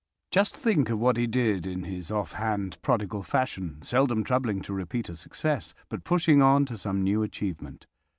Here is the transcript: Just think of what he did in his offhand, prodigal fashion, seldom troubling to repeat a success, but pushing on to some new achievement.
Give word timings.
Just 0.31 0.57
think 0.57 0.89
of 0.89 0.97
what 0.97 1.15
he 1.15 1.27
did 1.27 1.67
in 1.67 1.83
his 1.83 2.09
offhand, 2.09 2.81
prodigal 2.81 3.21
fashion, 3.21 3.83
seldom 3.83 4.23
troubling 4.23 4.63
to 4.63 4.73
repeat 4.73 5.09
a 5.09 5.15
success, 5.15 5.75
but 5.89 6.03
pushing 6.03 6.41
on 6.41 6.65
to 6.65 6.75
some 6.75 7.03
new 7.03 7.21
achievement. 7.21 7.85